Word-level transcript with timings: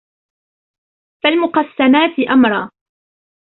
فَالْمُقَسِّمَاتِ 1.23 2.19
أَمْرًا 2.29 2.71